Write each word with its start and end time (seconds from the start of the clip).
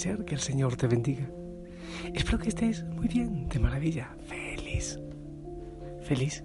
que 0.00 0.34
el 0.34 0.40
Señor 0.40 0.76
te 0.76 0.86
bendiga. 0.86 1.28
Espero 2.14 2.38
que 2.38 2.48
estés 2.48 2.84
muy 2.84 3.06
bien, 3.06 3.50
de 3.50 3.58
maravilla, 3.58 4.08
feliz. 4.26 4.98
Feliz, 6.00 6.42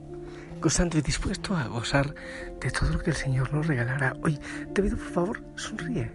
gozando 0.61 0.97
y 0.97 1.01
dispuesto 1.01 1.55
a 1.55 1.67
gozar 1.67 2.13
de 2.59 2.69
todo 2.69 2.89
lo 2.89 2.99
que 2.99 3.11
el 3.11 3.15
Señor 3.15 3.53
nos 3.53 3.65
regalará. 3.65 4.13
Hoy 4.23 4.37
te 4.73 4.83
pido 4.83 4.97
por 4.97 5.07
favor, 5.07 5.43
sonríe. 5.55 6.11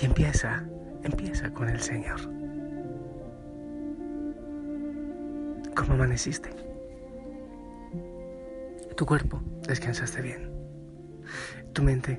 Y 0.00 0.06
empieza, 0.06 0.64
empieza 1.02 1.52
con 1.52 1.68
el 1.68 1.80
Señor. 1.82 2.20
¿Cómo 5.76 5.92
amaneciste? 5.92 6.48
Tu 8.96 9.04
cuerpo, 9.04 9.42
descansaste 9.68 10.22
bien. 10.22 10.50
Tu 11.74 11.82
mente, 11.82 12.18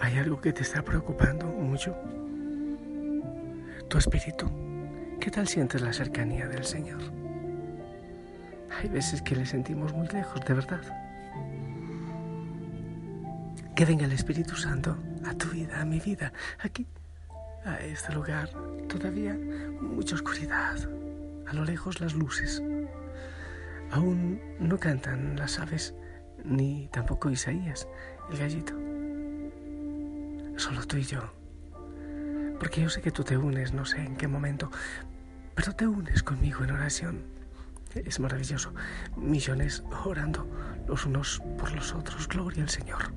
¿hay 0.00 0.18
algo 0.18 0.40
que 0.40 0.52
te 0.52 0.62
está 0.62 0.82
preocupando 0.82 1.46
mucho? 1.46 1.94
Tu 3.88 3.98
espíritu, 3.98 4.50
¿qué 5.20 5.30
tal 5.30 5.46
sientes 5.46 5.80
la 5.80 5.92
cercanía 5.92 6.48
del 6.48 6.64
Señor? 6.64 7.00
Hay 8.76 8.88
veces 8.88 9.22
que 9.22 9.36
le 9.36 9.46
sentimos 9.46 9.92
muy 9.92 10.08
lejos, 10.08 10.44
de 10.44 10.54
verdad. 10.54 10.80
Que 13.76 13.84
venga 13.84 14.04
el 14.04 14.12
Espíritu 14.12 14.56
Santo 14.56 14.96
a 15.24 15.34
tu 15.34 15.50
vida, 15.50 15.80
a 15.80 15.84
mi 15.84 16.00
vida, 16.00 16.32
aquí, 16.58 16.84
a 17.64 17.78
este 17.78 18.12
lugar. 18.12 18.50
Todavía 18.88 19.38
mucha 19.80 20.16
oscuridad, 20.16 20.76
a 21.46 21.52
lo 21.52 21.64
lejos 21.64 22.00
las 22.00 22.14
luces. 22.14 22.60
Aún 23.92 24.40
no 24.58 24.78
cantan 24.78 25.36
las 25.36 25.60
aves, 25.60 25.94
ni 26.44 26.88
tampoco 26.88 27.30
Isaías, 27.30 27.86
el 28.32 28.38
gallito. 28.38 28.74
Solo 30.58 30.84
tú 30.86 30.96
y 30.96 31.02
yo. 31.02 31.35
Porque 32.58 32.82
yo 32.82 32.88
sé 32.88 33.02
que 33.02 33.10
tú 33.10 33.22
te 33.24 33.36
unes, 33.36 33.72
no 33.72 33.84
sé 33.84 33.98
en 33.98 34.16
qué 34.16 34.28
momento, 34.28 34.70
pero 35.54 35.72
te 35.72 35.86
unes 35.86 36.22
conmigo 36.22 36.64
en 36.64 36.70
oración. 36.70 37.22
Es 37.94 38.20
maravilloso. 38.20 38.74
Millones 39.16 39.82
orando 40.04 40.46
los 40.86 41.06
unos 41.06 41.42
por 41.58 41.72
los 41.72 41.94
otros. 41.94 42.28
Gloria 42.28 42.62
al 42.62 42.68
Señor. 42.68 43.12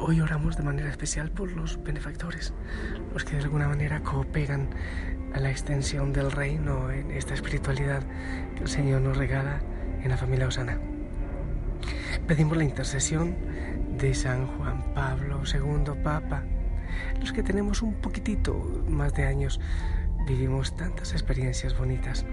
Hoy 0.00 0.20
oramos 0.20 0.56
de 0.56 0.62
manera 0.62 0.88
especial 0.88 1.30
por 1.30 1.52
los 1.52 1.82
benefactores, 1.82 2.54
los 3.12 3.24
que 3.24 3.36
de 3.36 3.42
alguna 3.42 3.68
manera 3.68 4.02
cooperan 4.02 4.70
a 5.34 5.40
la 5.40 5.50
extensión 5.50 6.12
del 6.12 6.30
reino 6.30 6.90
en 6.90 7.10
esta 7.10 7.34
espiritualidad 7.34 8.02
que 8.56 8.62
el 8.62 8.68
Señor 8.68 9.02
nos 9.02 9.16
regala 9.18 9.60
en 10.02 10.08
la 10.08 10.16
familia 10.16 10.48
Osana. 10.48 10.78
Pedimos 12.26 12.56
la 12.56 12.64
intercesión 12.64 13.36
de 13.98 14.14
San 14.14 14.46
Juan 14.46 14.94
Pablo 14.94 15.42
II, 15.44 15.92
Papa, 16.02 16.42
los 17.20 17.32
que 17.32 17.42
tenemos 17.42 17.82
un 17.82 17.94
poquitito 17.94 18.54
más 18.88 19.14
de 19.14 19.24
años, 19.24 19.60
vivimos 20.26 20.76
tantas 20.76 21.12
experiencias 21.12 21.76
bonitas 21.76 22.24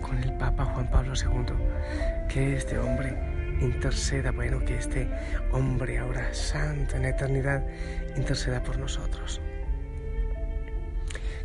con 0.00 0.18
el 0.18 0.32
Papa 0.34 0.64
Juan 0.64 0.90
Pablo 0.90 1.14
II, 1.14 1.54
que 2.28 2.56
este 2.56 2.78
hombre 2.78 3.16
interceda, 3.60 4.32
bueno, 4.32 4.60
que 4.60 4.76
este 4.76 5.08
hombre 5.52 5.98
ahora 5.98 6.32
santo 6.34 6.96
en 6.96 7.04
eternidad 7.04 7.64
interceda 8.16 8.62
por 8.62 8.78
nosotros. 8.78 9.40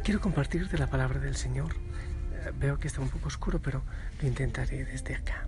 Quiero 0.04 0.22
compartirte 0.22 0.78
la 0.78 0.88
palabra 0.88 1.20
del 1.20 1.36
Señor. 1.36 1.74
Eh, 1.74 2.52
veo 2.58 2.80
que 2.80 2.88
está 2.88 3.02
un 3.02 3.10
poco 3.10 3.28
oscuro, 3.28 3.60
pero 3.62 3.84
lo 4.22 4.28
intentaré 4.28 4.86
desde 4.86 5.16
acá. 5.16 5.48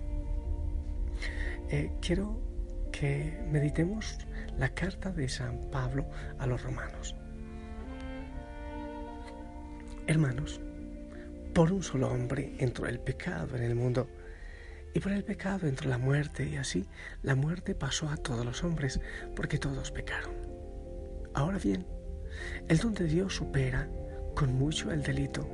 Eh, 1.69 1.91
quiero 2.01 2.41
que 2.99 3.39
meditemos 3.49 4.17
la 4.57 4.67
carta 4.69 5.11
de 5.11 5.29
San 5.29 5.57
Pablo 5.71 6.05
a 6.37 6.45
los 6.45 6.61
romanos. 6.61 7.15
Hermanos, 10.05 10.59
por 11.53 11.71
un 11.71 11.81
solo 11.81 12.09
hombre 12.09 12.55
entró 12.59 12.87
el 12.87 12.99
pecado 12.99 13.55
en 13.55 13.63
el 13.63 13.75
mundo 13.75 14.09
y 14.93 14.99
por 14.99 15.13
el 15.13 15.23
pecado 15.23 15.65
entró 15.65 15.89
la 15.89 15.97
muerte 15.97 16.45
y 16.45 16.57
así 16.57 16.87
la 17.23 17.35
muerte 17.35 17.73
pasó 17.73 18.09
a 18.09 18.17
todos 18.17 18.43
los 18.43 18.65
hombres 18.65 18.99
porque 19.33 19.59
todos 19.59 19.91
pecaron. 19.91 20.33
Ahora 21.33 21.57
bien, 21.57 21.87
el 22.67 22.79
don 22.79 22.93
de 22.95 23.05
Dios 23.05 23.35
supera 23.35 23.87
con 24.35 24.53
mucho 24.53 24.91
el 24.91 25.03
delito, 25.03 25.47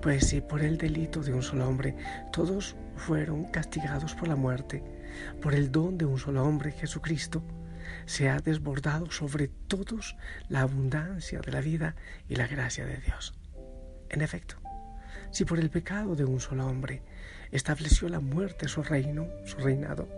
pues 0.00 0.28
si 0.28 0.40
por 0.40 0.62
el 0.62 0.78
delito 0.78 1.20
de 1.20 1.34
un 1.34 1.42
solo 1.42 1.68
hombre 1.68 1.94
todos 2.32 2.74
fueron 2.96 3.44
castigados 3.50 4.14
por 4.14 4.28
la 4.28 4.36
muerte, 4.36 4.82
por 5.40 5.54
el 5.54 5.70
don 5.70 5.98
de 5.98 6.04
un 6.04 6.18
solo 6.18 6.44
hombre, 6.44 6.72
Jesucristo, 6.72 7.42
se 8.06 8.28
ha 8.28 8.38
desbordado 8.38 9.10
sobre 9.10 9.48
todos 9.48 10.16
la 10.48 10.60
abundancia 10.60 11.40
de 11.40 11.52
la 11.52 11.60
vida 11.60 11.94
y 12.28 12.36
la 12.36 12.46
gracia 12.46 12.86
de 12.86 12.96
Dios. 12.98 13.34
En 14.08 14.22
efecto, 14.22 14.56
si 15.30 15.44
por 15.44 15.58
el 15.58 15.70
pecado 15.70 16.16
de 16.16 16.24
un 16.24 16.40
solo 16.40 16.66
hombre 16.66 17.02
estableció 17.52 18.08
la 18.08 18.20
muerte 18.20 18.68
su 18.68 18.82
reino, 18.82 19.28
su 19.44 19.58
reinado, 19.58 20.08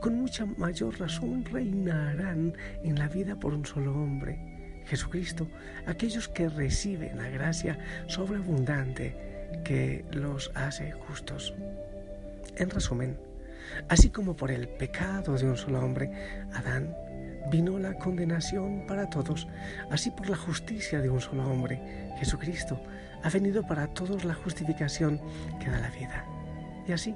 con 0.00 0.14
mucha 0.14 0.46
mayor 0.46 0.98
razón 0.98 1.44
reinarán 1.44 2.54
en 2.82 2.98
la 2.98 3.08
vida 3.08 3.36
por 3.36 3.54
un 3.54 3.66
solo 3.66 3.92
hombre, 3.94 4.82
Jesucristo, 4.86 5.48
aquellos 5.86 6.28
que 6.28 6.48
reciben 6.48 7.16
la 7.16 7.28
gracia 7.28 7.78
sobreabundante 8.06 9.16
que 9.64 10.04
los 10.12 10.50
hace 10.54 10.92
justos. 10.92 11.54
En 12.56 12.70
resumen, 12.70 13.18
así 13.88 14.10
como 14.10 14.36
por 14.36 14.50
el 14.50 14.68
pecado 14.68 15.36
de 15.36 15.46
un 15.46 15.56
solo 15.56 15.80
hombre, 15.80 16.10
Adán, 16.54 16.94
vino 17.50 17.78
la 17.78 17.94
condenación 17.94 18.84
para 18.86 19.08
todos, 19.08 19.48
así 19.90 20.10
por 20.10 20.28
la 20.28 20.36
justicia 20.36 21.00
de 21.00 21.10
un 21.10 21.20
solo 21.20 21.50
hombre, 21.50 22.12
Jesucristo, 22.18 22.80
ha 23.22 23.30
venido 23.30 23.66
para 23.66 23.88
todos 23.88 24.24
la 24.24 24.34
justificación 24.34 25.20
que 25.58 25.70
da 25.70 25.78
la 25.78 25.90
vida. 25.90 26.24
Y 26.86 26.92
así, 26.92 27.14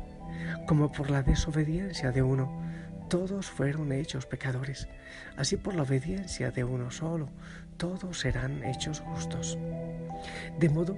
como 0.67 0.91
por 0.91 1.11
la 1.11 1.23
desobediencia 1.23 2.13
de 2.13 2.23
uno, 2.23 2.63
todos 3.09 3.47
fueron 3.47 3.93
hechos 3.93 4.27
pecadores, 4.27 4.89
así 5.37 5.57
por 5.57 5.75
la 5.75 5.83
obediencia 5.83 6.51
de 6.51 6.65
uno 6.65 6.91
solo, 6.91 7.29
todos 7.77 8.21
serán 8.21 8.65
hechos 8.65 9.01
justos. 9.01 9.59
De 10.59 10.69
modo 10.69 10.97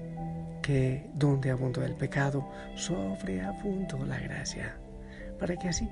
que 0.63 1.11
donde 1.15 1.51
abundó 1.51 1.85
el 1.85 1.95
pecado, 1.95 2.49
sobreabundó 2.75 4.05
la 4.05 4.19
gracia, 4.19 4.77
para 5.39 5.57
que 5.57 5.69
así, 5.69 5.89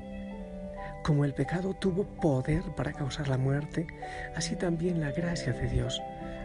como 1.02 1.24
el 1.24 1.34
pecado 1.34 1.74
tuvo 1.74 2.04
poder 2.04 2.62
para 2.76 2.92
causar 2.92 3.28
la 3.28 3.38
muerte, 3.38 3.86
así 4.34 4.56
también 4.56 5.00
la 5.00 5.12
gracia 5.12 5.52
de 5.52 5.68
Dios 5.68 6.00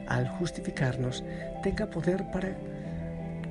al 0.08 0.28
justificarnos, 0.28 1.24
tenga 1.64 1.90
poder 1.90 2.30
para 2.32 2.50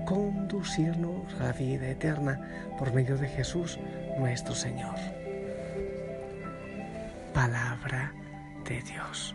conducirnos 0.05 1.35
a 1.41 1.45
la 1.45 1.53
vida 1.53 1.89
eterna 1.89 2.75
por 2.79 2.93
medio 2.93 3.17
de 3.17 3.29
Jesús 3.29 3.79
nuestro 4.19 4.55
Señor. 4.55 4.97
Palabra 7.33 8.13
de 8.69 8.83
Dios. 8.83 9.35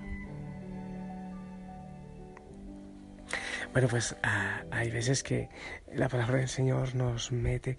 Bueno, 3.71 3.87
pues 3.87 4.15
ah, 4.21 4.61
hay 4.69 4.91
veces 4.91 5.23
que 5.23 5.49
la 5.91 6.07
palabra 6.07 6.37
del 6.37 6.49
Señor 6.49 6.93
nos 6.93 7.31
mete 7.31 7.77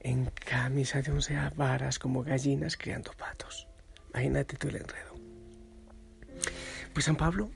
en 0.00 0.26
camisa 0.26 1.02
de 1.02 1.12
once 1.12 1.36
varas 1.56 1.98
como 1.98 2.22
gallinas 2.22 2.76
criando 2.76 3.12
patos. 3.12 3.68
Imagínate 4.10 4.56
tú 4.56 4.68
el 4.68 4.76
enredo. 4.76 5.14
Pues 6.92 7.04
San 7.04 7.16
Pablo 7.16 7.50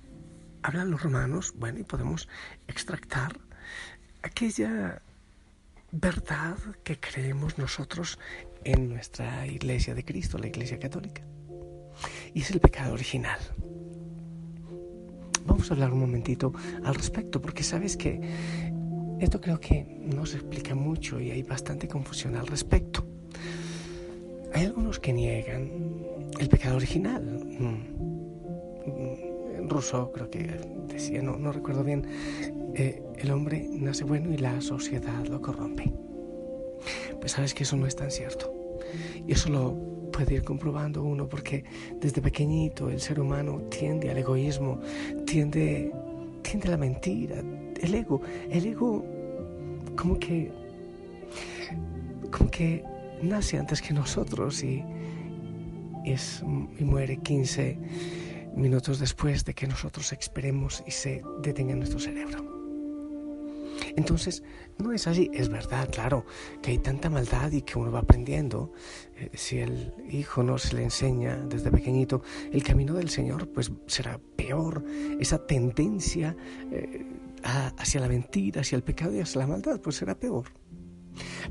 hablan 0.63 0.91
los 0.91 1.03
romanos, 1.03 1.53
bueno, 1.57 1.81
y 1.81 1.85
podemos 1.85 2.29
extractar 2.69 3.39
aquella 4.23 5.03
verdad 5.91 6.57
que 6.83 6.99
creemos 6.99 7.59
nosotros 7.59 8.19
en 8.65 8.89
nuestra 8.89 9.47
iglesia 9.47 9.95
de 9.95 10.05
Cristo, 10.05 10.39
la 10.39 10.47
iglesia 10.47 10.79
católica. 10.79 11.23
Y 12.33 12.43
es 12.43 12.51
el 12.51 12.61
pecado 12.61 12.95
original. 12.95 13.39
Vamos 15.47 15.71
a 15.71 15.75
hablar 15.75 15.93
un 15.93 16.01
momentito 16.01 16.53
al 16.83 16.95
respecto, 16.95 17.41
porque 17.41 17.63
sabes 17.63 17.97
que 17.97 18.19
esto 19.21 19.41
creo 19.41 19.59
que 19.61 19.85
no 19.85 20.27
se 20.27 20.37
explica 20.37 20.75
mucho 20.75 21.21
y 21.21 21.31
hay 21.31 21.43
bastante 21.43 21.89
confusión 21.89 22.37
al 22.37 22.47
respecto. 22.47 23.05
Hay 24.53 24.67
algunos 24.67 25.01
que 25.01 25.13
niegan 25.13 25.71
el 26.39 26.49
pecado 26.49 26.77
original. 26.77 27.23
Mm 27.59 28.05
ruso 29.69 30.11
creo 30.13 30.31
que 30.31 30.61
decía, 30.89 31.23
no, 31.23 31.37
no 31.37 31.53
recuerdo 31.53 31.85
bien, 31.85 32.07
eh, 32.75 33.03
el 33.17 33.31
hombre 33.31 33.67
nace 33.71 34.05
bueno 34.05 34.33
y 34.33 34.37
la 34.37 34.61
sociedad 34.61 35.25
lo 35.27 35.41
corrompe. 35.41 35.93
Pues 37.21 37.33
sabes 37.33 37.55
que 37.55 37.63
eso 37.63 37.77
no 37.77 37.87
es 37.87 37.97
tan 37.97 38.11
cierto. 38.11 38.53
Y 39.27 39.33
eso 39.33 39.49
lo 39.49 39.75
puede 40.13 40.35
ir 40.35 40.45
comprobando 40.45 41.03
uno 41.03 41.29
porque 41.29 41.65
desde 42.01 42.21
pequeñito 42.23 42.91
el 42.91 43.01
ser 43.01 43.21
humano 43.21 43.63
tiende 43.71 44.11
al 44.11 44.19
egoísmo, 44.19 44.81
tiende, 45.27 45.93
tiende 46.43 46.69
a 46.69 46.71
la 46.73 46.77
mentira, 46.77 47.43
el 47.81 47.95
ego, 47.95 48.21
el 48.51 48.67
ego 48.67 49.05
como 49.97 50.19
que, 50.19 50.51
como 52.31 52.51
que 52.51 52.85
nace 53.23 53.59
antes 53.59 53.81
que 53.81 53.95
nosotros 53.95 54.63
y, 54.63 54.85
es, 56.05 56.43
y 56.79 56.85
muere 56.85 57.19
15 57.19 57.79
minutos 58.57 58.99
después 58.99 59.45
de 59.45 59.55
que 59.55 59.67
nosotros 59.67 60.13
esperemos 60.13 60.83
y 60.87 60.91
se 60.91 61.23
detenga 61.43 61.75
nuestro 61.75 61.99
cerebro. 61.99 62.55
Entonces, 63.97 64.43
no 64.79 64.93
es 64.93 65.07
así. 65.07 65.31
Es 65.33 65.49
verdad, 65.49 65.89
claro, 65.91 66.25
que 66.63 66.73
hay 66.73 66.79
tanta 66.79 67.11
maldad 67.11 67.53
y 67.53 67.63
que 67.63 67.79
uno 67.79 67.93
va 67.93 68.01
aprendiendo. 68.01 68.73
Eh, 69.17 69.31
si 69.35 69.59
el 69.59 69.95
hijo 70.11 70.43
no 70.43 70.59
se 70.59 70.75
le 70.75 70.83
enseña 70.85 71.37
desde 71.37 71.71
pequeñito 71.71 72.23
el 72.53 72.63
camino 72.63 72.95
del 72.95 73.09
Señor, 73.09 73.49
pues 73.49 73.71
será 73.87 74.21
peor. 74.37 74.85
Esa 75.21 75.47
tendencia 75.47 76.37
eh, 76.71 77.05
hacia 77.45 78.01
la 78.01 78.09
mentira, 78.09 78.63
hacia 78.63 78.77
el 78.77 78.83
pecado 78.83 79.15
y 79.15 79.21
hacia 79.21 79.41
la 79.43 79.47
maldad, 79.47 79.81
pues 79.81 79.97
será 79.97 80.19
peor. 80.19 80.47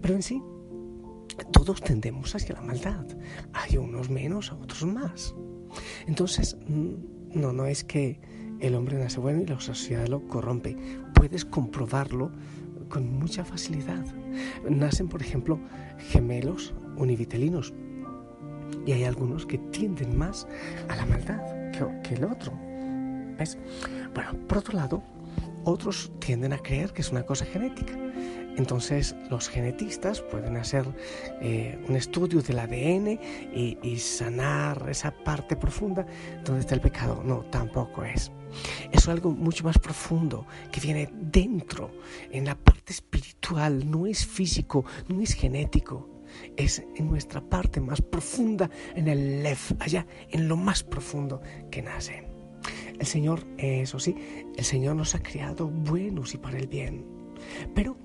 Pero 0.01 0.15
en 0.15 0.23
sí, 0.23 0.41
todos 1.51 1.81
tendemos 1.81 2.35
hacia 2.35 2.55
la 2.55 2.61
maldad. 2.61 3.05
Hay 3.53 3.77
unos 3.77 4.09
menos, 4.09 4.51
otros 4.51 4.85
más. 4.85 5.35
Entonces, 6.07 6.57
mm, 6.67 7.39
no, 7.39 7.53
no 7.53 7.65
es 7.65 7.83
que 7.83 8.19
el 8.59 8.75
hombre 8.75 8.97
nace 8.97 9.19
bueno 9.19 9.41
y 9.41 9.45
la 9.45 9.59
sociedad 9.59 10.07
lo 10.07 10.27
corrompe. 10.27 10.77
Puedes 11.13 11.45
comprobarlo 11.45 12.31
con 12.89 13.11
mucha 13.19 13.43
facilidad. 13.43 14.05
Nacen, 14.69 15.07
por 15.07 15.21
ejemplo, 15.21 15.59
gemelos 15.97 16.73
univitelinos 16.97 17.73
y 18.85 18.91
hay 18.91 19.03
algunos 19.03 19.45
que 19.45 19.57
tienden 19.57 20.17
más 20.17 20.47
a 20.89 20.95
la 20.95 21.05
maldad 21.05 21.41
que, 22.03 22.15
el 22.15 22.25
otro. 22.25 22.53
¿Ves? 23.37 23.57
Bueno, 24.13 24.33
por 24.47 24.59
otro 24.59 24.77
lado, 24.77 25.03
otros 25.63 26.11
tienden 26.19 26.53
a 26.53 26.59
creer 26.59 26.93
que 26.93 27.01
es 27.01 27.11
una 27.11 27.23
cosa 27.23 27.45
genética. 27.45 27.97
Entonces 28.55 29.15
los 29.29 29.49
genetistas 29.49 30.21
pueden 30.21 30.57
hacer 30.57 30.85
eh, 31.41 31.83
un 31.87 31.95
estudio 31.95 32.41
del 32.41 32.59
ADN 32.59 33.19
y, 33.53 33.77
y, 33.81 33.97
sanar 33.97 34.87
esa 34.89 35.11
parte 35.11 35.55
profunda 35.55 36.05
donde 36.45 36.61
está 36.61 36.75
el 36.75 36.81
pecado. 36.81 37.23
No, 37.23 37.41
tampoco 37.45 38.03
es. 38.03 38.31
Es 38.91 39.07
algo 39.07 39.31
mucho 39.31 39.63
más 39.63 39.79
profundo 39.79 40.45
que 40.71 40.79
viene 40.79 41.09
dentro, 41.11 41.91
en 42.31 42.45
la 42.45 42.55
parte 42.55 42.93
espiritual, 42.93 43.89
no 43.89 44.05
es 44.05 44.25
físico, 44.25 44.85
no 45.07 45.21
es 45.21 45.33
genético. 45.33 46.09
Es 46.57 46.83
en 46.95 47.07
nuestra 47.07 47.41
parte 47.41 47.79
más 47.79 48.01
profunda, 48.01 48.69
en 48.95 49.07
el 49.07 49.43
lef, 49.43 49.71
allá, 49.79 50.05
en 50.29 50.47
lo 50.47 50.57
más 50.57 50.83
profundo 50.83 51.41
que 51.69 51.81
nace. 51.81 52.32
El 52.99 53.05
Señor, 53.05 53.45
eso 53.57 53.99
sí, 53.99 54.15
el 54.55 54.63
Señor 54.63 54.95
nos 54.95 55.15
ha 55.15 55.23
creado 55.23 55.67
buenos 55.67 56.33
y 56.33 56.37
para 56.37 56.57
el 56.57 56.67
bien. 56.67 57.05
Pero 57.73 57.97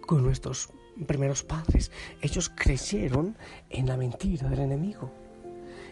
con 0.00 0.22
nuestros 0.22 0.70
primeros 1.06 1.42
padres, 1.42 1.90
ellos 2.20 2.50
creyeron 2.54 3.36
en 3.70 3.86
la 3.86 3.96
mentira 3.96 4.48
del 4.48 4.60
enemigo. 4.60 5.10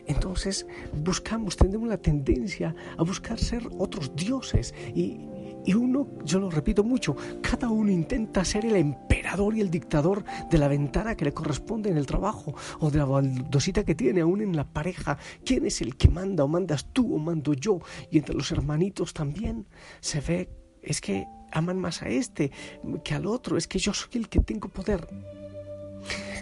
Entonces 0.06 0.66
buscamos, 0.92 1.56
tenemos 1.56 1.88
la 1.88 1.98
tendencia 1.98 2.74
a 2.96 3.02
buscar 3.02 3.38
ser 3.38 3.68
otros 3.78 4.16
dioses 4.16 4.74
y, 4.94 5.20
y 5.68 5.74
uno, 5.74 6.08
yo 6.24 6.40
lo 6.40 6.48
repito 6.48 6.82
mucho, 6.82 7.14
cada 7.42 7.68
uno 7.68 7.90
intenta 7.92 8.42
ser 8.42 8.64
el 8.64 8.74
emperador 8.74 9.54
y 9.54 9.60
el 9.60 9.70
dictador 9.70 10.24
de 10.50 10.56
la 10.56 10.66
ventana 10.66 11.14
que 11.14 11.26
le 11.26 11.34
corresponde 11.34 11.90
en 11.90 11.98
el 11.98 12.06
trabajo 12.06 12.54
o 12.80 12.90
de 12.90 12.96
la 12.96 13.04
baldosita 13.04 13.84
que 13.84 13.94
tiene 13.94 14.22
aún 14.22 14.40
en 14.40 14.56
la 14.56 14.64
pareja. 14.64 15.18
¿Quién 15.44 15.66
es 15.66 15.82
el 15.82 15.98
que 15.98 16.08
manda 16.08 16.42
o 16.42 16.48
mandas 16.48 16.86
tú 16.94 17.14
o 17.14 17.18
mando 17.18 17.52
yo? 17.52 17.80
Y 18.10 18.16
entre 18.16 18.34
los 18.34 18.50
hermanitos 18.50 19.12
también 19.12 19.66
se 20.00 20.22
ve, 20.22 20.48
es 20.80 21.02
que 21.02 21.26
aman 21.52 21.78
más 21.78 22.00
a 22.00 22.08
este 22.08 22.50
que 23.04 23.14
al 23.14 23.26
otro, 23.26 23.58
es 23.58 23.68
que 23.68 23.78
yo 23.78 23.92
soy 23.92 24.08
el 24.14 24.30
que 24.30 24.40
tengo 24.40 24.70
poder. 24.70 25.06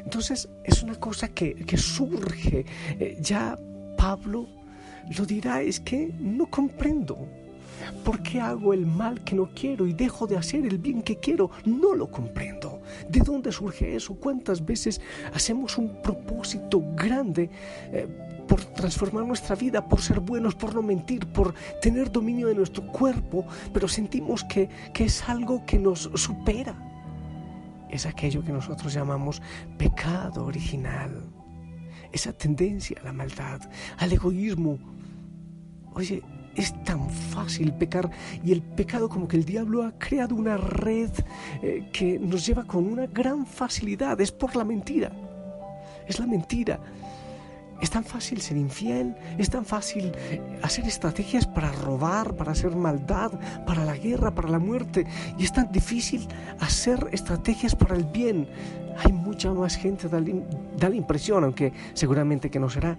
Entonces 0.04 0.48
es 0.62 0.84
una 0.84 1.00
cosa 1.00 1.34
que, 1.34 1.66
surge. 1.76 2.64
Eh, 3.00 3.18
ya 3.20 3.58
Pablo 3.98 4.46
lo 5.18 5.26
dirá, 5.26 5.62
es 5.62 5.80
que 5.80 6.14
no 6.16 6.46
comprendo. 6.46 7.26
¿Por 8.04 8.22
qué 8.22 8.40
hago 8.40 8.72
el 8.72 8.86
mal 8.86 9.22
que 9.24 9.34
no 9.34 9.50
quiero 9.54 9.86
y 9.86 9.92
dejo 9.92 10.26
de 10.26 10.36
hacer 10.36 10.66
el 10.66 10.78
bien 10.78 11.02
que 11.02 11.18
quiero? 11.18 11.50
No 11.64 11.94
lo 11.94 12.10
comprendo. 12.10 12.80
¿De 13.08 13.20
dónde 13.20 13.52
surge 13.52 13.96
eso? 13.96 14.14
¿Cuántas 14.14 14.64
veces 14.64 15.00
hacemos 15.32 15.78
un 15.78 16.00
propósito 16.02 16.82
grande 16.94 17.50
eh, 17.92 18.06
por 18.46 18.64
transformar 18.64 19.24
nuestra 19.24 19.56
vida, 19.56 19.86
por 19.88 20.00
ser 20.00 20.20
buenos, 20.20 20.54
por 20.54 20.74
no 20.74 20.82
mentir, 20.82 21.26
por 21.26 21.54
tener 21.80 22.10
dominio 22.10 22.48
de 22.48 22.54
nuestro 22.54 22.86
cuerpo, 22.86 23.46
pero 23.72 23.88
sentimos 23.88 24.44
que, 24.44 24.68
que 24.94 25.04
es 25.04 25.28
algo 25.28 25.64
que 25.66 25.78
nos 25.78 26.10
supera? 26.14 26.74
Es 27.90 28.06
aquello 28.06 28.42
que 28.42 28.52
nosotros 28.52 28.92
llamamos 28.92 29.42
pecado 29.78 30.44
original. 30.44 31.24
Esa 32.12 32.32
tendencia 32.32 32.98
a 33.00 33.04
la 33.04 33.12
maldad, 33.12 33.60
al 33.98 34.12
egoísmo. 34.12 34.78
Oye, 35.94 36.22
es 36.56 36.72
tan 36.84 37.08
fácil 37.10 37.72
pecar 37.72 38.10
y 38.44 38.52
el 38.52 38.62
pecado 38.62 39.08
como 39.08 39.28
que 39.28 39.36
el 39.36 39.44
diablo 39.44 39.84
ha 39.84 39.92
creado 39.98 40.34
una 40.34 40.56
red 40.56 41.10
eh, 41.62 41.88
que 41.92 42.18
nos 42.18 42.46
lleva 42.46 42.64
con 42.64 42.86
una 42.86 43.06
gran 43.06 43.46
facilidad. 43.46 44.20
Es 44.20 44.32
por 44.32 44.56
la 44.56 44.64
mentira. 44.64 45.12
Es 46.06 46.18
la 46.18 46.26
mentira. 46.26 46.80
Es 47.80 47.90
tan 47.90 48.04
fácil 48.04 48.40
ser 48.40 48.56
infiel, 48.56 49.14
es 49.36 49.50
tan 49.50 49.66
fácil 49.66 50.12
hacer 50.62 50.86
estrategias 50.86 51.46
para 51.46 51.70
robar, 51.72 52.34
para 52.34 52.52
hacer 52.52 52.74
maldad, 52.74 53.32
para 53.66 53.84
la 53.84 53.94
guerra, 53.96 54.34
para 54.34 54.48
la 54.48 54.58
muerte. 54.58 55.06
Y 55.36 55.44
es 55.44 55.52
tan 55.52 55.70
difícil 55.70 56.26
hacer 56.58 57.06
estrategias 57.12 57.76
para 57.76 57.94
el 57.96 58.04
bien. 58.04 58.48
Hay 59.04 59.12
mucha 59.12 59.52
más 59.52 59.76
gente, 59.76 60.08
da, 60.76 60.88
la 60.88 60.96
impresión, 60.96 61.44
aunque 61.44 61.72
seguramente 61.94 62.50
que 62.50 62.58
no 62.58 62.68
será, 62.68 62.98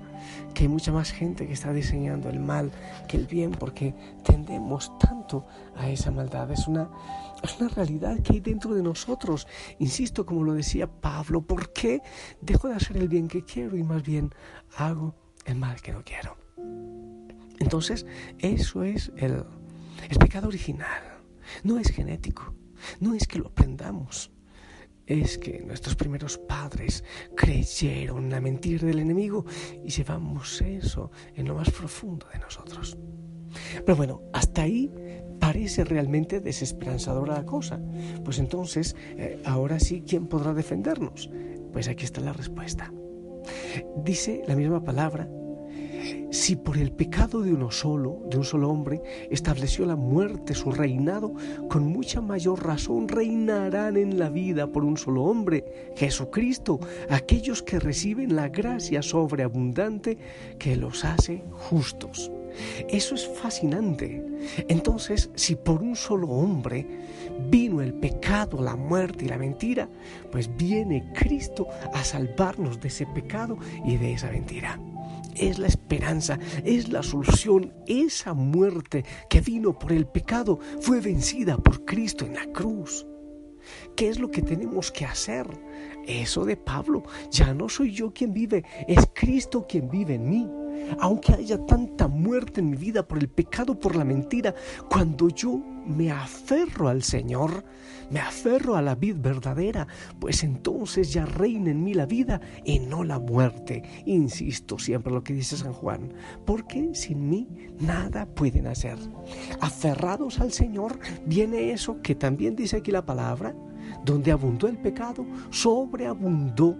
que 0.53 0.63
hay 0.63 0.67
mucha 0.67 0.91
más 0.91 1.11
gente 1.11 1.47
que 1.47 1.53
está 1.53 1.73
diseñando 1.73 2.29
el 2.29 2.39
mal 2.39 2.71
que 3.07 3.17
el 3.17 3.27
bien, 3.27 3.51
porque 3.51 3.93
tendemos 4.23 4.97
tanto 4.99 5.45
a 5.75 5.89
esa 5.89 6.11
maldad. 6.11 6.51
Es 6.51 6.67
una, 6.67 6.89
es 7.43 7.59
una 7.59 7.69
realidad 7.69 8.19
que 8.21 8.33
hay 8.33 8.39
dentro 8.39 8.73
de 8.73 8.83
nosotros. 8.83 9.47
Insisto, 9.79 10.25
como 10.25 10.43
lo 10.43 10.53
decía 10.53 10.87
Pablo, 10.87 11.41
¿por 11.41 11.71
qué 11.73 12.01
dejo 12.41 12.67
de 12.67 12.75
hacer 12.75 12.97
el 12.97 13.07
bien 13.07 13.27
que 13.27 13.43
quiero 13.43 13.77
y 13.77 13.83
más 13.83 14.03
bien 14.03 14.31
hago 14.77 15.15
el 15.47 15.55
mal 15.55 15.81
que 15.81 15.91
no 15.91 16.03
quiero. 16.03 16.37
Entonces, 17.59 18.05
eso 18.37 18.83
es 18.83 19.11
el, 19.17 19.43
el 20.09 20.17
pecado 20.19 20.47
original. 20.47 21.01
No 21.63 21.79
es 21.79 21.89
genético, 21.89 22.53
no 22.99 23.13
es 23.13 23.27
que 23.27 23.39
lo 23.39 23.47
aprendamos. 23.47 24.31
Es 25.07 25.37
que 25.37 25.61
nuestros 25.65 25.95
primeros 25.95 26.37
padres 26.37 27.03
creyeron 27.35 28.29
la 28.29 28.41
mentira 28.41 28.85
del 28.85 28.99
enemigo 28.99 29.45
y 29.83 29.89
llevamos 29.89 30.61
eso 30.61 31.11
en 31.33 31.47
lo 31.47 31.55
más 31.55 31.71
profundo 31.71 32.27
de 32.33 32.39
nosotros. 32.39 32.97
Pero 33.85 33.95
bueno, 33.95 34.21
hasta 34.33 34.63
ahí 34.63 34.91
parece 35.39 35.85
realmente 35.85 36.41
desesperanzadora 36.41 37.35
la 37.35 37.45
cosa. 37.45 37.79
Pues 38.25 38.39
entonces, 38.39 38.95
eh, 39.17 39.41
ahora 39.45 39.79
sí, 39.79 40.03
¿quién 40.05 40.27
podrá 40.27 40.53
defendernos? 40.53 41.29
Pues 41.71 41.87
aquí 41.87 42.03
está 42.03 42.21
la 42.21 42.33
respuesta. 42.33 42.91
Dice 44.03 44.43
la 44.45 44.55
misma 44.55 44.83
palabra, 44.83 45.29
si 46.31 46.55
por 46.55 46.77
el 46.77 46.91
pecado 46.91 47.41
de 47.41 47.53
uno 47.53 47.71
solo, 47.71 48.19
de 48.29 48.37
un 48.37 48.43
solo 48.43 48.69
hombre, 48.69 49.01
estableció 49.31 49.85
la 49.85 49.95
muerte 49.95 50.53
su 50.53 50.71
reinado, 50.71 51.33
con 51.69 51.85
mucha 51.87 52.21
mayor 52.21 52.65
razón 52.65 53.07
reinarán 53.07 53.97
en 53.97 54.19
la 54.19 54.29
vida 54.29 54.67
por 54.67 54.83
un 54.83 54.97
solo 54.97 55.23
hombre, 55.23 55.65
Jesucristo, 55.95 56.79
aquellos 57.09 57.63
que 57.63 57.79
reciben 57.79 58.35
la 58.35 58.49
gracia 58.49 59.01
sobreabundante 59.01 60.17
que 60.59 60.75
los 60.75 61.05
hace 61.05 61.43
justos. 61.51 62.31
Eso 62.89 63.15
es 63.15 63.27
fascinante. 63.27 64.23
Entonces, 64.67 65.29
si 65.35 65.55
por 65.55 65.81
un 65.81 65.95
solo 65.95 66.27
hombre 66.27 66.85
vino 67.49 67.81
el 67.81 67.93
pecado, 67.93 68.61
la 68.61 68.75
muerte 68.75 69.25
y 69.25 69.27
la 69.27 69.37
mentira, 69.37 69.89
pues 70.31 70.49
viene 70.57 71.11
Cristo 71.13 71.67
a 71.93 72.03
salvarnos 72.03 72.79
de 72.79 72.87
ese 72.87 73.05
pecado 73.05 73.57
y 73.85 73.97
de 73.97 74.13
esa 74.13 74.31
mentira. 74.31 74.79
Es 75.39 75.59
la 75.59 75.67
esperanza, 75.67 76.39
es 76.63 76.89
la 76.89 77.03
solución. 77.03 77.73
Esa 77.85 78.33
muerte 78.33 79.05
que 79.29 79.41
vino 79.41 79.77
por 79.77 79.91
el 79.91 80.07
pecado 80.07 80.59
fue 80.81 80.99
vencida 80.99 81.57
por 81.57 81.85
Cristo 81.85 82.25
en 82.25 82.33
la 82.33 82.45
cruz. 82.47 83.05
¿Qué 83.95 84.09
es 84.09 84.19
lo 84.19 84.31
que 84.31 84.41
tenemos 84.41 84.91
que 84.91 85.05
hacer? 85.05 85.47
Eso 86.07 86.45
de 86.45 86.57
Pablo, 86.57 87.03
ya 87.29 87.53
no 87.53 87.69
soy 87.69 87.91
yo 87.91 88.13
quien 88.13 88.33
vive, 88.33 88.63
es 88.87 89.07
Cristo 89.13 89.65
quien 89.67 89.89
vive 89.89 90.15
en 90.15 90.29
mí. 90.29 90.49
Aunque 90.99 91.33
haya 91.33 91.57
tanta 91.65 92.07
muerte 92.07 92.61
en 92.61 92.69
mi 92.69 92.77
vida 92.77 93.07
por 93.07 93.17
el 93.17 93.29
pecado, 93.29 93.79
por 93.79 93.95
la 93.95 94.03
mentira, 94.03 94.53
cuando 94.89 95.29
yo 95.29 95.61
me 95.85 96.11
aferro 96.11 96.89
al 96.89 97.03
Señor, 97.03 97.63
me 98.09 98.19
aferro 98.19 98.75
a 98.75 98.81
la 98.81 98.95
vida 98.95 99.17
verdadera, 99.19 99.87
pues 100.19 100.43
entonces 100.43 101.11
ya 101.13 101.25
reina 101.25 101.71
en 101.71 101.83
mí 101.83 101.93
la 101.93 102.05
vida 102.05 102.41
y 102.63 102.79
no 102.79 103.03
la 103.03 103.19
muerte. 103.19 103.83
Insisto 104.05 104.79
siempre 104.79 105.13
lo 105.13 105.23
que 105.23 105.33
dice 105.33 105.57
San 105.57 105.73
Juan, 105.73 106.13
porque 106.45 106.93
sin 106.93 107.29
mí 107.29 107.47
nada 107.79 108.25
pueden 108.25 108.67
hacer. 108.67 108.97
Aferrados 109.61 110.39
al 110.39 110.51
Señor 110.51 110.99
viene 111.25 111.71
eso 111.71 112.01
que 112.01 112.15
también 112.15 112.55
dice 112.55 112.77
aquí 112.77 112.91
la 112.91 113.05
palabra, 113.05 113.55
donde 114.03 114.31
abundó 114.31 114.67
el 114.67 114.77
pecado, 114.77 115.25
sobreabundó 115.49 116.77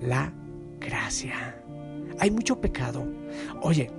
la 0.00 0.32
gracia. 0.78 1.59
Hay 2.20 2.30
mucho 2.30 2.60
pecado. 2.60 3.06
Oye, 3.62 3.90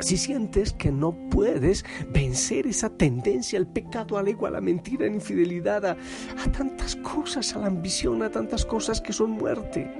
si 0.00 0.16
sientes 0.16 0.72
que 0.72 0.90
no 0.90 1.12
puedes 1.30 1.84
vencer 2.08 2.66
esa 2.66 2.90
tendencia 2.90 3.58
al 3.58 3.66
pecado, 3.66 4.18
al 4.18 4.28
ego, 4.28 4.46
a 4.46 4.50
la 4.50 4.60
mentira, 4.60 5.06
a 5.06 5.08
la 5.08 5.14
infidelidad, 5.14 5.84
a, 5.84 5.90
a, 5.92 6.52
tantas 6.52 6.96
cosas, 6.96 7.54
a 7.54 7.60
la 7.60 7.66
ambición, 7.66 8.22
a 8.22 8.30
tantas 8.30 8.64
cosas 8.64 9.00
que 9.00 9.12
son 9.12 9.32
muerte, 9.32 9.90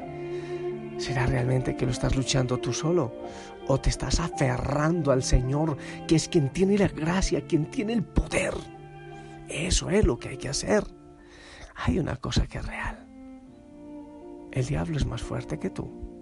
¿será 0.98 1.26
realmente 1.26 1.76
que 1.76 1.84
lo 1.84 1.92
estás 1.92 2.16
luchando 2.16 2.58
tú 2.58 2.72
solo? 2.72 3.12
¿O 3.68 3.78
te 3.80 3.90
estás 3.90 4.18
aferrando 4.18 5.12
al 5.12 5.22
Señor, 5.22 5.76
que 6.08 6.16
es 6.16 6.28
quien 6.28 6.50
tiene 6.50 6.78
la 6.78 6.88
gracia, 6.88 7.46
quien 7.46 7.66
tiene 7.66 7.92
el 7.92 8.02
poder? 8.02 8.54
Eso 9.48 9.90
es 9.90 10.04
lo 10.04 10.18
que 10.18 10.30
hay 10.30 10.36
que 10.38 10.48
hacer. 10.48 10.84
Hay 11.74 11.98
una 11.98 12.16
cosa 12.16 12.46
que 12.46 12.58
es 12.58 12.66
real. 12.66 13.06
El 14.52 14.64
diablo 14.64 14.96
es 14.96 15.04
más 15.04 15.22
fuerte 15.22 15.58
que 15.58 15.68
tú. 15.68 16.15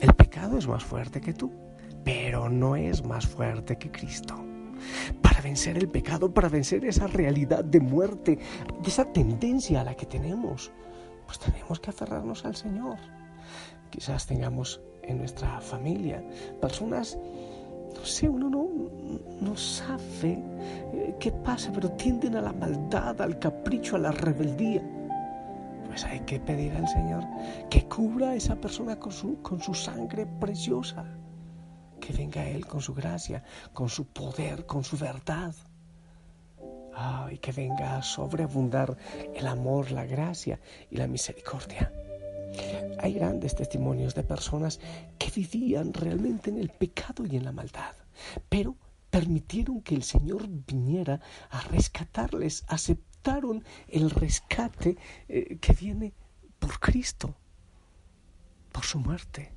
El 0.00 0.12
pecado 0.14 0.58
es 0.58 0.66
más 0.66 0.84
fuerte 0.84 1.20
que 1.20 1.32
tú, 1.32 1.52
pero 2.04 2.48
no 2.48 2.76
es 2.76 3.04
más 3.04 3.26
fuerte 3.26 3.76
que 3.76 3.90
Cristo. 3.90 4.34
Para 5.22 5.40
vencer 5.40 5.78
el 5.78 5.88
pecado, 5.88 6.32
para 6.32 6.48
vencer 6.48 6.84
esa 6.84 7.06
realidad 7.06 7.64
de 7.64 7.80
muerte, 7.80 8.38
de 8.82 8.88
esa 8.88 9.04
tendencia 9.12 9.80
a 9.80 9.84
la 9.84 9.94
que 9.94 10.06
tenemos, 10.06 10.72
pues 11.26 11.38
tenemos 11.38 11.80
que 11.80 11.90
aferrarnos 11.90 12.44
al 12.44 12.56
Señor. 12.56 12.98
Quizás 13.90 14.26
tengamos 14.26 14.80
en 15.02 15.18
nuestra 15.18 15.60
familia 15.60 16.22
personas 16.60 17.18
no 17.94 18.04
sé, 18.04 18.28
uno 18.28 18.50
no, 18.50 18.68
no 19.40 19.56
sabe 19.56 20.42
eh, 20.92 21.14
qué 21.18 21.30
pasa, 21.30 21.70
pero 21.72 21.90
tienden 21.92 22.36
a 22.36 22.42
la 22.42 22.52
maldad, 22.52 23.20
al 23.20 23.38
capricho, 23.38 23.96
a 23.96 24.00
la 24.00 24.10
rebeldía. 24.10 24.82
Pues 25.94 26.06
hay 26.06 26.18
que 26.26 26.40
pedir 26.40 26.72
al 26.72 26.88
Señor 26.88 27.22
que 27.70 27.86
cubra 27.86 28.30
a 28.30 28.34
esa 28.34 28.56
persona 28.56 28.98
con 28.98 29.12
su, 29.12 29.74
sangre 29.74 30.26
preciosa. 30.26 31.04
Que 32.00 32.12
venga 32.12 32.44
Él 32.48 32.66
con 32.66 32.80
su 32.80 32.94
gracia, 32.94 33.44
con 33.72 33.88
su 33.88 34.06
poder, 34.06 34.66
con 34.66 34.82
su 34.82 34.96
verdad. 34.96 35.54
y 37.30 37.38
que 37.38 37.52
venga 37.52 37.98
a 37.98 38.02
sobreabundar 38.02 38.96
el 39.36 39.46
amor, 39.46 39.92
la 39.92 40.04
gracia 40.04 40.58
y 40.90 40.96
la 40.96 41.06
misericordia. 41.06 41.92
Hay 42.98 43.12
grandes 43.12 43.54
testimonios 43.54 44.16
de 44.16 44.24
personas 44.24 44.80
que 45.16 45.30
vivían 45.30 45.92
realmente 45.92 46.50
en 46.50 46.58
el 46.58 46.70
pecado 46.70 47.24
y 47.24 47.36
en 47.36 47.44
la 47.44 47.52
maldad, 47.52 47.94
pero 48.48 48.74
permitieron 49.10 49.80
que 49.80 49.94
el 49.94 50.02
Señor 50.02 50.48
viniera 50.48 51.20
a 51.50 51.60
rescatarles, 51.68 52.64
el 53.88 54.10
rescate 54.10 54.98
eh, 55.28 55.56
que 55.58 55.72
viene 55.72 56.12
por 56.58 56.78
Cristo, 56.78 57.34
por 58.70 58.84
su 58.84 58.98
muerte, 58.98 59.50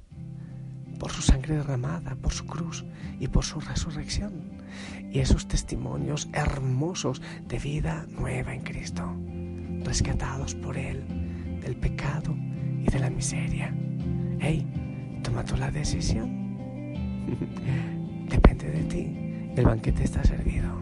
por 0.97 1.11
su 1.11 1.21
sangre 1.21 1.57
derramada, 1.57 2.15
por 2.15 2.31
su 2.31 2.45
cruz 2.45 2.85
y 3.19 3.27
por 3.27 3.43
su 3.43 3.59
resurrección. 3.59 4.61
Y 5.11 5.19
esos 5.19 5.47
testimonios 5.47 6.29
hermosos 6.33 7.21
de 7.47 7.59
vida 7.59 8.05
nueva 8.09 8.53
en 8.53 8.61
Cristo, 8.61 9.03
rescatados 9.83 10.55
por 10.55 10.77
Él 10.77 11.59
del 11.61 11.75
pecado 11.75 12.35
de 12.35 12.99
la 12.99 13.09
miseria. 13.09 13.75
Hey, 14.39 14.65
toma 15.23 15.43
tú 15.43 15.57
la 15.57 15.71
decisión. 15.71 16.55
Depende 18.29 18.71
de 18.71 18.83
ti. 18.83 19.51
El 19.57 19.65
banquete 19.65 20.03
está 20.03 20.23
servido. 20.23 20.77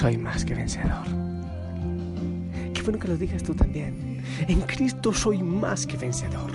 Soy 0.00 0.16
más 0.16 0.46
que 0.46 0.54
vencedor. 0.54 1.04
Qué 2.72 2.80
bueno 2.80 2.98
que 2.98 3.08
lo 3.08 3.18
digas 3.18 3.42
tú 3.42 3.54
también. 3.54 4.22
En 4.48 4.62
Cristo 4.62 5.12
soy 5.12 5.42
más 5.42 5.86
que 5.86 5.98
vencedor. 5.98 6.52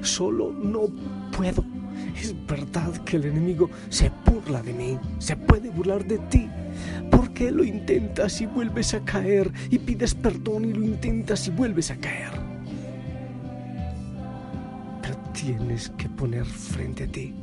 Solo 0.00 0.50
no 0.50 0.88
puedo. 1.30 1.62
Es 2.18 2.34
verdad 2.46 2.96
que 3.04 3.18
el 3.18 3.26
enemigo 3.26 3.68
se 3.90 4.10
burla 4.24 4.62
de 4.62 4.72
mí, 4.72 4.98
se 5.18 5.36
puede 5.36 5.68
burlar 5.68 6.06
de 6.06 6.16
ti. 6.30 6.48
Porque 7.10 7.50
lo 7.50 7.64
intentas 7.64 8.40
y 8.40 8.46
vuelves 8.46 8.94
a 8.94 9.00
caer 9.00 9.52
y 9.68 9.78
pides 9.78 10.14
perdón 10.14 10.64
y 10.64 10.72
lo 10.72 10.82
intentas 10.82 11.46
y 11.48 11.50
vuelves 11.50 11.90
a 11.90 11.96
caer. 11.96 12.30
Pero 15.02 15.16
tienes 15.34 15.90
que 15.98 16.08
poner 16.08 16.46
frente 16.46 17.04
a 17.04 17.08
ti 17.08 17.34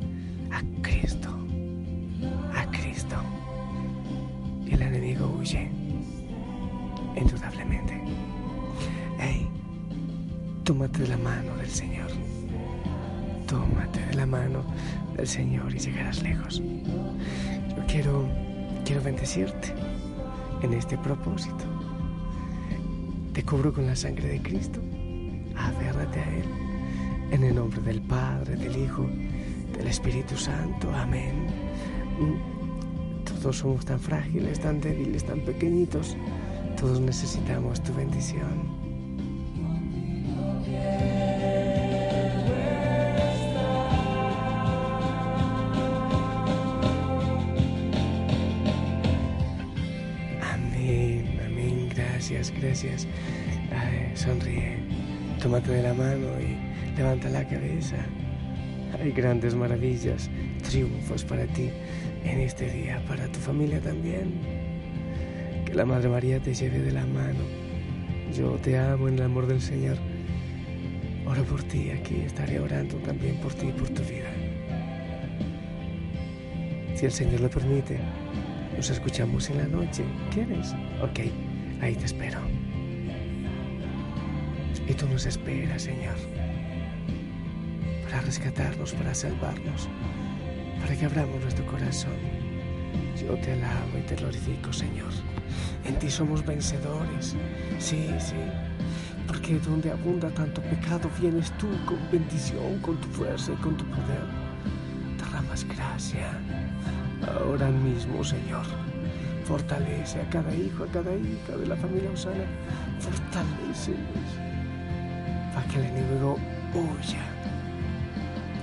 tómate 10.64 11.02
de 11.02 11.08
la 11.08 11.18
mano 11.18 11.54
del 11.58 11.68
Señor. 11.68 12.08
Tómate 13.46 14.00
de 14.06 14.14
la 14.14 14.24
mano 14.24 14.64
del 15.14 15.28
Señor 15.28 15.74
y 15.74 15.78
llegarás 15.78 16.22
lejos. 16.22 16.62
Yo 17.76 17.86
quiero, 17.86 18.26
quiero 18.86 19.02
bendecirte 19.02 19.74
en 20.62 20.72
este 20.72 20.96
propósito. 20.96 21.64
Te 23.34 23.42
cubro 23.42 23.74
con 23.74 23.86
la 23.86 23.94
sangre 23.94 24.26
de 24.28 24.40
Cristo. 24.40 24.80
Aférrate 25.54 26.20
a 26.20 26.36
Él. 26.36 26.44
En 27.30 27.44
el 27.44 27.54
nombre 27.54 27.82
del 27.82 28.00
Padre, 28.00 28.56
del 28.56 28.76
Hijo, 28.76 29.06
del 29.76 29.86
Espíritu 29.86 30.34
Santo. 30.36 30.90
Amén. 30.94 31.46
Todos 33.24 33.58
somos 33.58 33.84
tan 33.84 34.00
frágiles, 34.00 34.60
tan 34.60 34.80
débiles, 34.80 35.24
tan 35.24 35.40
pequeñitos. 35.40 36.16
Todos 36.78 37.00
necesitamos 37.00 37.82
tu 37.82 37.92
bendición. 37.92 38.83
Gracias, 52.64 53.06
sonríe, 54.14 54.78
tómate 55.42 55.70
de 55.70 55.82
la 55.82 55.92
mano 55.92 56.28
y 56.40 56.96
levanta 56.96 57.28
la 57.28 57.46
cabeza. 57.46 57.96
Hay 58.98 59.12
grandes 59.12 59.54
maravillas, 59.54 60.30
triunfos 60.68 61.24
para 61.24 61.44
ti 61.46 61.70
en 62.24 62.40
este 62.40 62.70
día, 62.70 63.02
para 63.06 63.26
tu 63.28 63.38
familia 63.38 63.80
también. 63.80 64.32
Que 65.66 65.74
la 65.74 65.84
Madre 65.84 66.08
María 66.08 66.40
te 66.40 66.54
lleve 66.54 66.78
de 66.78 66.92
la 66.92 67.04
mano. 67.04 67.40
Yo 68.34 68.52
te 68.62 68.78
amo 68.78 69.08
en 69.08 69.14
el 69.14 69.22
amor 69.24 69.46
del 69.46 69.60
Señor. 69.60 69.96
Oro 71.26 71.42
por 71.44 71.62
ti, 71.64 71.90
aquí 71.90 72.22
estaré 72.24 72.60
orando 72.60 72.96
también 72.98 73.36
por 73.36 73.52
ti 73.52 73.66
y 73.68 73.72
por 73.72 73.88
tu 73.90 74.02
vida. 74.02 74.30
Si 76.94 77.04
el 77.06 77.12
Señor 77.12 77.40
lo 77.40 77.50
permite, 77.50 77.98
nos 78.76 78.88
escuchamos 78.88 79.50
en 79.50 79.58
la 79.58 79.66
noche. 79.66 80.04
¿Quieres? 80.32 80.72
Ok, 81.02 81.20
ahí 81.80 81.94
te 81.96 82.04
espero. 82.04 82.53
Y 84.88 84.94
tú 84.94 85.08
nos 85.08 85.26
esperas, 85.26 85.82
Señor. 85.82 86.16
para 88.04 88.20
rescatarnos, 88.20 88.92
para 88.92 89.14
salvarnos, 89.14 89.88
para 90.80 90.94
que 90.94 91.06
abramos 91.06 91.40
nuestro 91.40 91.66
corazón. 91.66 92.12
Yo 93.20 93.34
te 93.38 93.52
alabo 93.52 93.98
y 93.98 94.02
te 94.02 94.14
glorifico, 94.16 94.72
Señor. 94.72 95.10
En 95.84 95.98
ti 95.98 96.10
somos 96.10 96.44
vencedores. 96.44 97.34
Sí, 97.78 98.08
sí. 98.18 98.36
Porque 99.26 99.58
donde 99.60 99.90
abunda 99.90 100.30
tanto 100.30 100.60
pecado, 100.62 101.10
vienes 101.20 101.50
tú 101.58 101.68
con 101.86 101.98
bendición, 102.12 102.78
con 102.80 102.96
tu 103.00 103.08
fuerza 103.08 103.52
y 103.52 103.56
con 103.56 103.76
tu 103.76 103.84
poder. 103.86 104.26
Derramas 105.18 105.64
gracia. 105.64 106.38
Ahora 107.26 107.68
mismo, 107.70 108.22
Señor. 108.22 108.66
Fortalece 109.44 110.20
a 110.20 110.28
cada 110.30 110.54
hijo, 110.54 110.84
a 110.84 110.88
cada 110.88 111.14
hija 111.14 111.56
de 111.56 111.66
la 111.66 111.76
familia 111.76 112.10
Osana. 112.10 112.44
Fortaleceles 113.00 113.98
para 114.36 114.53
el 115.74 115.84
enemigo 115.86 116.38
huya, 116.72 117.24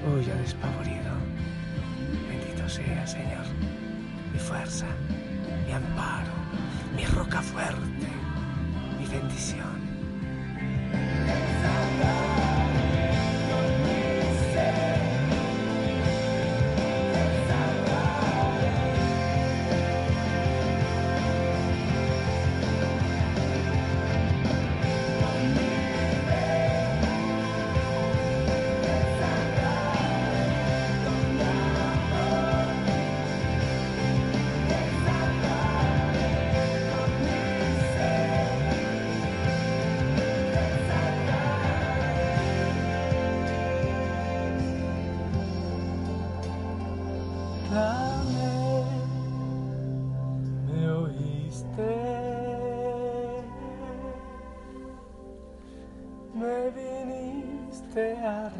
huya 0.07 0.35
despavorido. 0.35 1.11
Bendito 2.27 2.69
sea, 2.69 3.05
Señor, 3.05 3.45
mi 4.31 4.39
fuerza, 4.39 4.87
mi 5.65 5.73
amparo, 5.73 6.31
mi 6.95 7.05
roca 7.05 7.41
fuerte, 7.41 8.07
mi 8.97 9.05
bendición. 9.07 9.70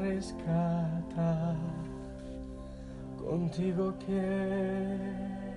Viniste 0.01 0.36
a 0.48 0.89
rescatar, 1.13 1.55
contigo 3.17 3.93
quiero. 4.05 5.51